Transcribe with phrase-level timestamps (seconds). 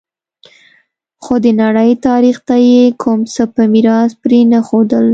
[1.23, 5.05] خو د نړۍ تاریخ ته یې کوم څه په میراث پرې نه ښودل